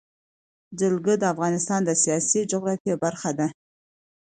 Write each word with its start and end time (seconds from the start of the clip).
جلګه 0.79 1.13
د 1.19 1.23
افغانستان 1.33 1.81
د 1.85 1.91
سیاسي 2.03 2.41
جغرافیه 2.51 2.95
برخه 3.03 3.31
ده. 3.39 3.47